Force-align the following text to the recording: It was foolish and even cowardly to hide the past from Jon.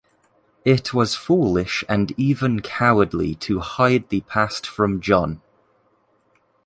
It 0.65 0.95
was 0.95 1.13
foolish 1.13 1.83
and 1.87 2.11
even 2.17 2.61
cowardly 2.63 3.35
to 3.35 3.59
hide 3.59 4.09
the 4.09 4.21
past 4.21 4.65
from 4.65 4.99
Jon. 4.99 5.43